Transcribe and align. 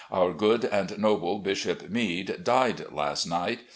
Our 0.11 0.33
good 0.33 0.65
and 0.65 0.97
noble 0.97 1.37
Bishop 1.37 1.87
Meade 1.91 2.43
died 2.43 2.91
last 2.91 3.27
night. 3.27 3.59